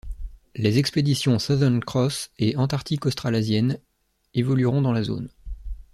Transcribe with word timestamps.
Les 0.55 0.79
expéditions 0.79 1.37
Southern 1.37 1.79
Cross 1.79 2.31
et 2.39 2.57
antarctique 2.57 3.05
australasienne 3.05 3.77
évolueront 4.33 4.81
dans 4.81 4.93
la 4.93 5.03
zone. 5.03 5.29